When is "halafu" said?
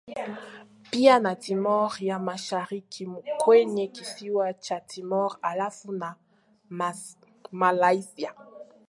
5.41-5.91